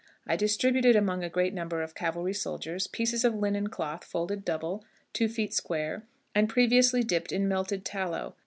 [0.25, 4.83] I distributed among a great number of cavalry soldiers pieces of linen cloth folded double,
[5.13, 8.33] two feet square, and previously dipped in melted tallow.